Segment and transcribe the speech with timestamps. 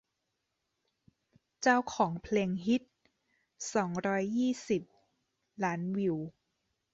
[1.61, 2.83] เจ้าของเพลงฮิต
[3.73, 4.81] สองร้อยยี่สิบ
[5.63, 6.17] ล้านวิว